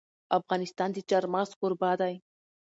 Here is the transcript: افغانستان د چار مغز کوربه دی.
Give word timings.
افغانستان 0.39 0.89
د 0.93 0.97
چار 1.09 1.23
مغز 1.33 1.51
کوربه 1.59 1.91
دی. 2.01 2.15